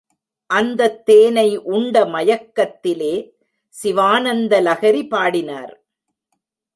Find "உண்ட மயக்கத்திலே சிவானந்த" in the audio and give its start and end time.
1.57-4.61